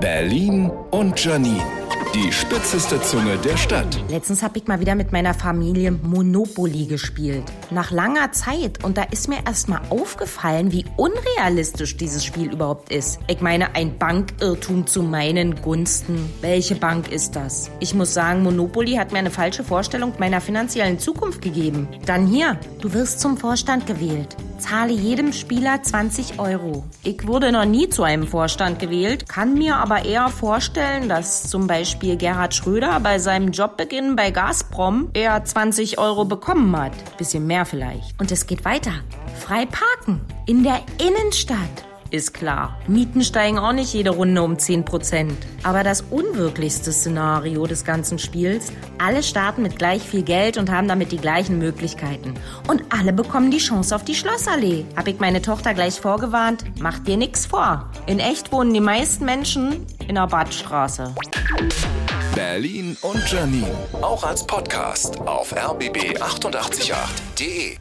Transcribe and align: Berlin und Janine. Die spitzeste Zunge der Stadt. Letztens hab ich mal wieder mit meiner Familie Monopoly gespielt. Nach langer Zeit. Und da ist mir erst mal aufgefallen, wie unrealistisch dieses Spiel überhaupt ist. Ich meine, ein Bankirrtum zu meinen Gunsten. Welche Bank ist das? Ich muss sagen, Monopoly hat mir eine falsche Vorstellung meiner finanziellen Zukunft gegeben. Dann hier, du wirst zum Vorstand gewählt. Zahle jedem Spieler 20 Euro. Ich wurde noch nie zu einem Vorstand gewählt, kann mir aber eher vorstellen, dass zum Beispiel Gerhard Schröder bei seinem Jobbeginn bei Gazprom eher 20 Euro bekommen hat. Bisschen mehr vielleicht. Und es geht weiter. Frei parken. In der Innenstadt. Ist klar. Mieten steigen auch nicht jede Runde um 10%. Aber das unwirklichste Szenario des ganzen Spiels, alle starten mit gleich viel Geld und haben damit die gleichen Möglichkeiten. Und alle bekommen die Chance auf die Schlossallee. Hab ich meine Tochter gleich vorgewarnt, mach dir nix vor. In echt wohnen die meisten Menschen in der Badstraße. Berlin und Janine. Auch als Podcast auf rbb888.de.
Berlin 0.00 0.70
und 0.90 1.22
Janine. 1.22 1.62
Die 2.14 2.32
spitzeste 2.32 3.00
Zunge 3.02 3.36
der 3.38 3.56
Stadt. 3.56 4.00
Letztens 4.08 4.42
hab 4.42 4.56
ich 4.56 4.66
mal 4.66 4.80
wieder 4.80 4.94
mit 4.94 5.12
meiner 5.12 5.34
Familie 5.34 5.92
Monopoly 5.92 6.86
gespielt. 6.86 7.44
Nach 7.70 7.90
langer 7.90 8.32
Zeit. 8.32 8.82
Und 8.82 8.96
da 8.96 9.02
ist 9.04 9.28
mir 9.28 9.38
erst 9.46 9.68
mal 9.68 9.82
aufgefallen, 9.90 10.72
wie 10.72 10.86
unrealistisch 10.96 11.96
dieses 11.96 12.24
Spiel 12.24 12.50
überhaupt 12.50 12.90
ist. 12.90 13.18
Ich 13.26 13.40
meine, 13.40 13.74
ein 13.74 13.98
Bankirrtum 13.98 14.86
zu 14.86 15.02
meinen 15.02 15.60
Gunsten. 15.60 16.32
Welche 16.40 16.76
Bank 16.76 17.12
ist 17.12 17.36
das? 17.36 17.70
Ich 17.78 17.94
muss 17.94 18.14
sagen, 18.14 18.42
Monopoly 18.42 18.94
hat 18.94 19.12
mir 19.12 19.18
eine 19.18 19.30
falsche 19.30 19.62
Vorstellung 19.62 20.14
meiner 20.18 20.40
finanziellen 20.40 20.98
Zukunft 20.98 21.42
gegeben. 21.42 21.88
Dann 22.06 22.26
hier, 22.26 22.58
du 22.80 22.92
wirst 22.94 23.20
zum 23.20 23.36
Vorstand 23.36 23.86
gewählt. 23.86 24.34
Zahle 24.58 24.92
jedem 24.92 25.32
Spieler 25.32 25.82
20 25.82 26.38
Euro. 26.38 26.84
Ich 27.02 27.26
wurde 27.26 27.52
noch 27.52 27.64
nie 27.64 27.88
zu 27.88 28.02
einem 28.02 28.26
Vorstand 28.26 28.78
gewählt, 28.78 29.28
kann 29.28 29.54
mir 29.54 29.76
aber 29.76 30.04
eher 30.04 30.28
vorstellen, 30.28 31.08
dass 31.08 31.48
zum 31.48 31.66
Beispiel 31.66 32.16
Gerhard 32.16 32.54
Schröder 32.54 33.00
bei 33.00 33.18
seinem 33.18 33.52
Jobbeginn 33.52 34.16
bei 34.16 34.30
Gazprom 34.30 35.10
eher 35.14 35.42
20 35.42 35.98
Euro 35.98 36.24
bekommen 36.24 36.76
hat. 36.76 36.92
Bisschen 37.16 37.46
mehr 37.46 37.64
vielleicht. 37.64 38.20
Und 38.20 38.30
es 38.30 38.46
geht 38.46 38.64
weiter. 38.64 38.92
Frei 39.38 39.66
parken. 39.66 40.20
In 40.46 40.62
der 40.62 40.80
Innenstadt. 40.98 41.87
Ist 42.10 42.32
klar. 42.32 42.78
Mieten 42.86 43.22
steigen 43.22 43.58
auch 43.58 43.72
nicht 43.72 43.92
jede 43.92 44.08
Runde 44.10 44.42
um 44.42 44.54
10%. 44.54 45.30
Aber 45.62 45.82
das 45.82 46.00
unwirklichste 46.10 46.90
Szenario 46.90 47.66
des 47.66 47.84
ganzen 47.84 48.18
Spiels, 48.18 48.72
alle 48.98 49.22
starten 49.22 49.60
mit 49.62 49.78
gleich 49.78 50.02
viel 50.02 50.22
Geld 50.22 50.56
und 50.56 50.70
haben 50.70 50.88
damit 50.88 51.12
die 51.12 51.18
gleichen 51.18 51.58
Möglichkeiten. 51.58 52.32
Und 52.66 52.82
alle 52.88 53.12
bekommen 53.12 53.50
die 53.50 53.58
Chance 53.58 53.94
auf 53.94 54.04
die 54.04 54.14
Schlossallee. 54.14 54.86
Hab 54.96 55.06
ich 55.06 55.20
meine 55.20 55.42
Tochter 55.42 55.74
gleich 55.74 56.00
vorgewarnt, 56.00 56.64
mach 56.80 56.98
dir 56.98 57.18
nix 57.18 57.44
vor. 57.44 57.90
In 58.06 58.20
echt 58.20 58.52
wohnen 58.52 58.72
die 58.72 58.80
meisten 58.80 59.26
Menschen 59.26 59.84
in 60.06 60.14
der 60.14 60.28
Badstraße. 60.28 61.14
Berlin 62.34 62.96
und 63.02 63.30
Janine. 63.30 63.68
Auch 64.00 64.24
als 64.24 64.46
Podcast 64.46 65.20
auf 65.20 65.54
rbb888.de. 65.54 67.76